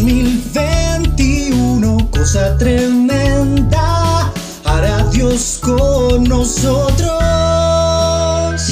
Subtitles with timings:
[0.00, 4.32] 2021, cosa tremenda,
[4.64, 7.20] hará Dios con nosotros.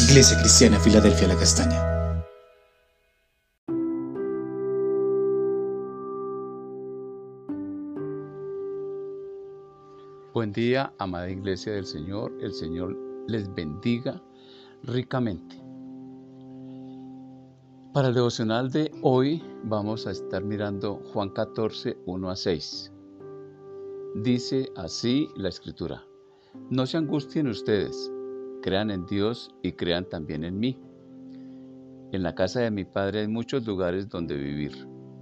[0.09, 1.85] Iglesia Cristiana, Filadelfia, la Castaña.
[10.33, 12.33] Buen día, amada Iglesia del Señor.
[12.41, 14.23] El Señor les bendiga
[14.83, 15.61] ricamente.
[17.93, 22.93] Para el devocional de hoy vamos a estar mirando Juan 14, 1 a 6.
[24.17, 26.05] Dice así la escritura,
[26.71, 28.11] no se angustien ustedes,
[28.63, 30.79] crean en Dios y crean también en mí.
[32.13, 34.73] En la casa de mi Padre hay muchos lugares donde vivir.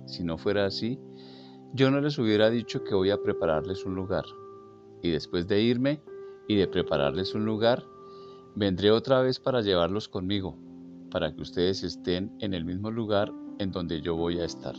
[0.07, 1.01] Si no fuera así,
[1.75, 4.25] yo no les hubiera dicho que voy a prepararles un lugar.
[5.03, 6.01] Y después de irme
[6.47, 7.85] y de prepararles un lugar,
[8.55, 10.57] vendré otra vez para llevarlos conmigo
[11.11, 14.75] para que ustedes estén en el mismo lugar en donde yo voy a estar.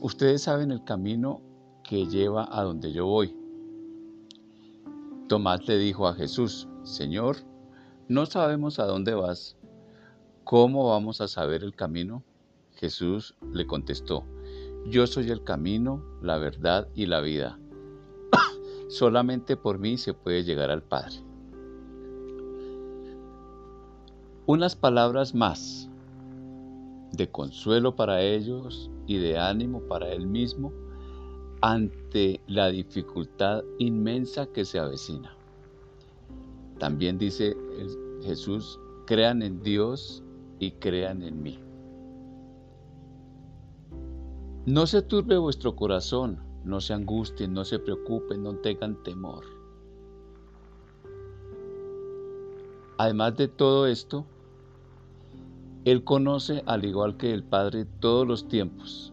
[0.00, 1.42] Ustedes saben el camino
[1.82, 3.36] que lleva a donde yo voy.
[5.28, 7.36] Tomás le dijo a Jesús, Señor,
[8.08, 9.56] no sabemos a dónde vas.
[10.44, 12.22] ¿Cómo vamos a saber el camino?
[12.76, 14.24] Jesús le contestó,
[14.86, 17.58] Yo soy el camino, la verdad y la vida.
[18.88, 21.28] Solamente por mí se puede llegar al Padre.
[24.48, 25.87] unas palabras más
[27.12, 30.72] de consuelo para ellos y de ánimo para él mismo
[31.60, 35.34] ante la dificultad inmensa que se avecina.
[36.78, 37.56] También dice
[38.22, 40.22] Jesús, crean en Dios
[40.60, 41.58] y crean en mí.
[44.66, 49.44] No se turbe vuestro corazón, no se angustien, no se preocupen, no tengan temor.
[52.98, 54.26] Además de todo esto,
[55.90, 59.12] él conoce, al igual que el Padre, todos los tiempos.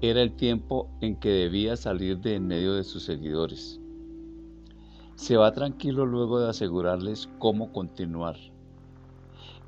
[0.00, 3.80] Era el tiempo en que debía salir de en medio de sus seguidores.
[5.16, 8.36] Se va tranquilo luego de asegurarles cómo continuar.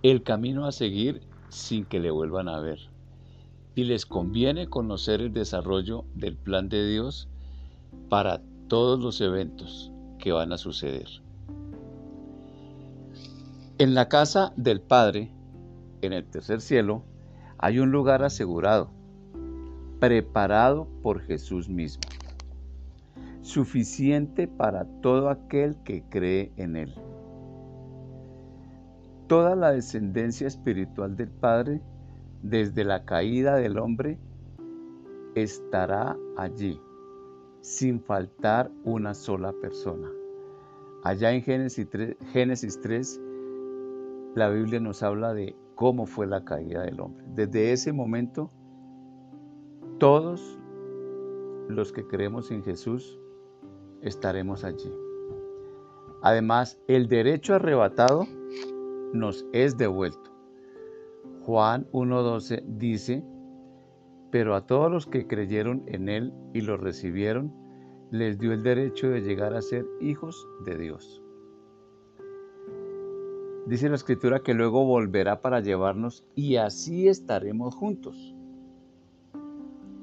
[0.02, 2.78] El camino a seguir sin que le vuelvan a ver.
[3.74, 7.28] Y les conviene conocer el desarrollo del plan de Dios
[8.08, 11.08] para todos los eventos que van a suceder.
[13.78, 15.32] En la casa del Padre,
[16.02, 17.02] en el tercer cielo
[17.58, 18.90] hay un lugar asegurado,
[19.98, 22.02] preparado por Jesús mismo,
[23.42, 26.94] suficiente para todo aquel que cree en Él.
[29.26, 31.82] Toda la descendencia espiritual del Padre,
[32.42, 34.18] desde la caída del hombre,
[35.34, 36.80] estará allí,
[37.60, 40.08] sin faltar una sola persona.
[41.04, 43.20] Allá en Génesis 3, Génesis 3
[44.34, 47.24] la Biblia nos habla de cómo fue la caída del hombre.
[47.34, 48.50] Desde ese momento,
[49.98, 50.58] todos
[51.70, 53.18] los que creemos en Jesús
[54.02, 54.92] estaremos allí.
[56.20, 58.26] Además, el derecho arrebatado
[59.14, 60.30] nos es devuelto.
[61.46, 63.24] Juan 1.12 dice,
[64.30, 67.54] pero a todos los que creyeron en Él y lo recibieron,
[68.10, 71.19] les dio el derecho de llegar a ser hijos de Dios.
[73.70, 78.34] Dice la escritura que luego volverá para llevarnos y así estaremos juntos.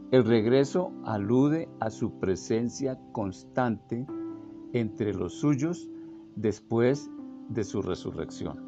[0.10, 4.08] El regreso alude a su presencia constante
[4.72, 5.90] entre los suyos
[6.38, 7.12] después
[7.50, 8.64] de su resurrección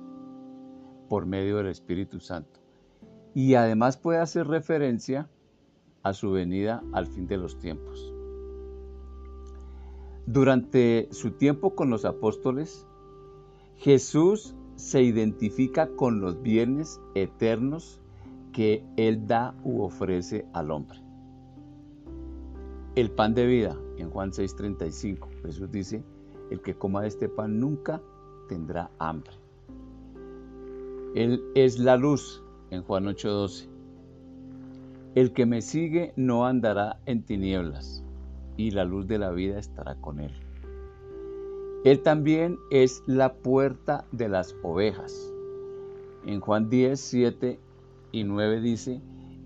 [1.08, 2.60] por medio del Espíritu Santo.
[3.34, 5.30] Y además puede hacer referencia
[6.04, 8.14] a su venida al fin de los tiempos.
[10.26, 12.86] Durante su tiempo con los apóstoles,
[13.78, 18.00] Jesús se identifica con los bienes eternos
[18.54, 21.00] que Él da u ofrece al hombre.
[22.96, 26.02] El pan de vida, en Juan 6:35, Jesús dice,
[26.50, 28.02] el que coma de este pan nunca
[28.48, 29.34] tendrá hambre.
[31.14, 32.42] Él es la luz,
[32.72, 33.68] en Juan 8:12.
[35.14, 38.02] El que me sigue no andará en tinieblas,
[38.56, 40.32] y la luz de la vida estará con él.
[41.86, 45.32] Él también es la puerta de las ovejas.
[46.26, 47.60] En Juan 10, 7
[48.12, 49.02] y 9 dice,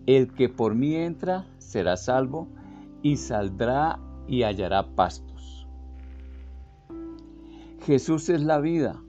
[0.08, 2.48] el que por mí entra será salvo
[3.04, 5.68] y saldrá y hallará pastos.
[7.86, 9.00] Jesús es la vida.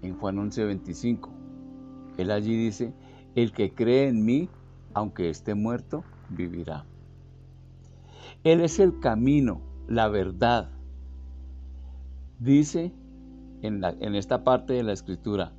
[0.00, 1.30] En Juan 11, 25.
[2.16, 2.94] Él allí dice,
[3.34, 4.48] el que cree en mí,
[4.94, 6.86] aunque esté muerto, vivirá.
[8.44, 10.70] Él es el camino, la verdad,
[12.42, 12.92] Dice
[13.62, 13.84] en,
[14.16, 15.52] esta parte de la escritura,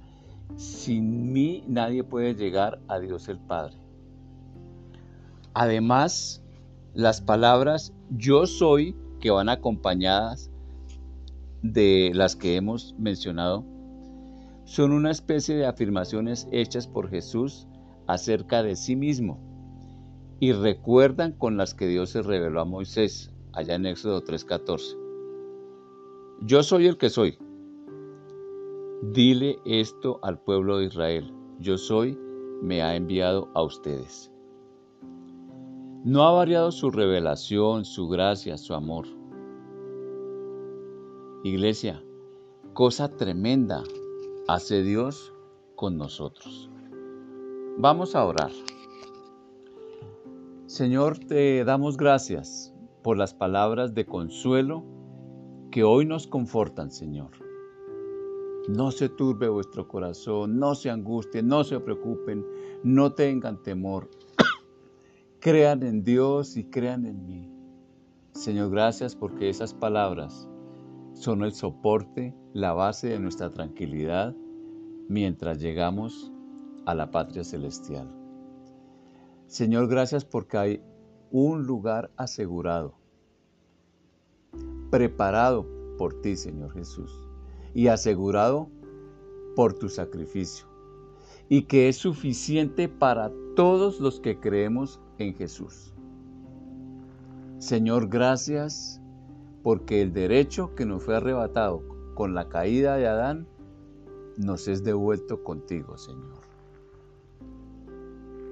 [0.58, 3.78] sin mí nadie puede llegar a Dios el Padre.
[5.54, 6.44] Además,
[6.94, 10.52] las palabras yo soy que van acompañadas
[11.62, 13.64] de las que hemos mencionado
[14.66, 17.66] son una especie de afirmaciones hechas por Jesús
[18.08, 19.40] acerca de sí mismo
[20.42, 25.03] y recuerdan con las que Dios se reveló a Moisés allá en Éxodo 3:14.
[26.42, 27.38] Yo soy el que soy.
[29.02, 31.34] Dile esto al pueblo de Israel.
[31.60, 32.18] Yo soy,
[32.62, 34.32] me ha enviado a ustedes.
[36.04, 39.06] No ha variado su revelación, su gracia, su amor.
[41.44, 42.04] Iglesia,
[42.74, 43.84] cosa tremenda
[44.48, 45.34] hace Dios
[45.76, 46.70] con nosotros.
[47.78, 48.52] Vamos a orar.
[50.66, 54.84] Señor, te damos gracias por las palabras de consuelo
[55.74, 57.32] que hoy nos confortan, Señor.
[58.68, 62.46] No se turbe vuestro corazón, no se angustien, no se preocupen,
[62.84, 64.08] no tengan temor.
[65.40, 67.52] crean en Dios y crean en mí.
[68.34, 70.48] Señor, gracias porque esas palabras
[71.14, 74.36] son el soporte, la base de nuestra tranquilidad
[75.10, 76.32] mientras llegamos
[76.86, 78.14] a la patria celestial.
[79.48, 80.84] Señor, gracias porque hay
[81.32, 82.94] un lugar asegurado,
[84.94, 85.66] preparado
[85.98, 87.20] por ti, Señor Jesús,
[87.74, 88.70] y asegurado
[89.56, 90.68] por tu sacrificio,
[91.50, 95.96] y que es suficiente para todos los que creemos en Jesús.
[97.58, 99.02] Señor, gracias
[99.64, 101.82] porque el derecho que nos fue arrebatado
[102.14, 103.48] con la caída de Adán
[104.38, 106.38] nos es devuelto contigo, Señor.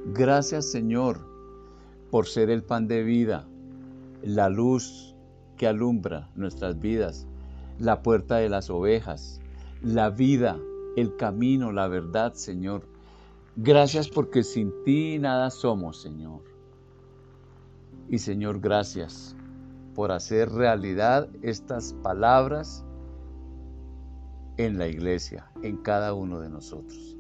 [0.08, 1.20] Gracias, Señor,
[2.10, 3.48] por ser el pan de vida,
[4.24, 5.11] la luz
[5.62, 7.28] que alumbra nuestras vidas,
[7.78, 9.40] la puerta de las ovejas,
[9.84, 10.58] la vida,
[10.98, 12.88] el camino, la verdad, Señor.
[13.56, 16.42] Gracias porque sin ti nada somos, Señor.
[18.10, 19.36] Y Señor, gracias
[19.94, 22.84] por hacer realidad estas palabras
[24.58, 27.16] en la iglesia, en cada uno de nosotros.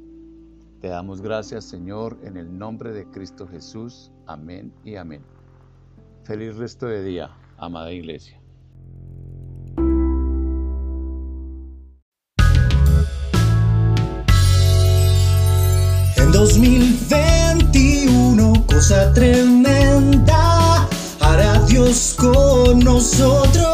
[0.79, 4.11] Te damos gracias, Señor, en el nombre de Cristo Jesús.
[4.25, 5.21] Amén y amén.
[6.23, 7.29] Feliz resto de día,
[7.61, 8.37] amada iglesia.
[16.17, 20.87] En 2021, cosa tremenda
[21.19, 23.67] hará Dios con nosotros.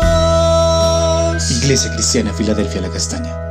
[1.64, 3.47] Iglesia Cristiana Filadelfia La Castaña.